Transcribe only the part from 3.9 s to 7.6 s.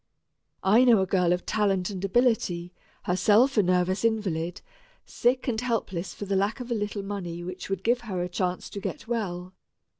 invalid sick and helpless for the lack of a little money